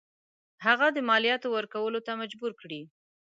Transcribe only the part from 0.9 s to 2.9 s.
د مالیاتو ورکولو ته مجبور کړي.